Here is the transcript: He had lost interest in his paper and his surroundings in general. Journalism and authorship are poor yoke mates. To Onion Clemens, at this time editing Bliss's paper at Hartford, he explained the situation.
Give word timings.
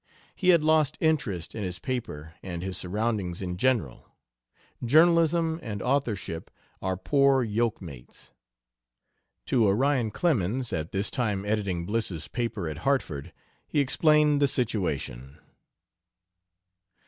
He 0.35 0.49
had 0.49 0.63
lost 0.63 0.97
interest 0.99 1.53
in 1.53 1.61
his 1.61 1.77
paper 1.77 2.33
and 2.41 2.63
his 2.63 2.75
surroundings 2.75 3.39
in 3.39 3.55
general. 3.55 4.07
Journalism 4.83 5.59
and 5.61 5.79
authorship 5.79 6.49
are 6.81 6.97
poor 6.97 7.43
yoke 7.43 7.83
mates. 7.83 8.31
To 9.45 9.69
Onion 9.69 10.09
Clemens, 10.09 10.73
at 10.73 10.91
this 10.91 11.11
time 11.11 11.45
editing 11.45 11.85
Bliss's 11.85 12.27
paper 12.27 12.67
at 12.67 12.79
Hartford, 12.79 13.31
he 13.67 13.79
explained 13.79 14.41
the 14.41 14.47
situation. 14.47 15.37